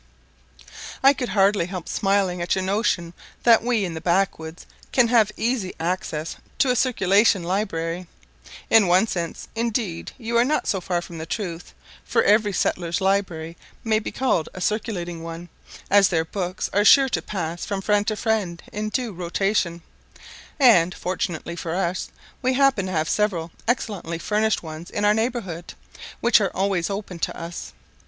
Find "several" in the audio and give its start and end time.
23.07-23.51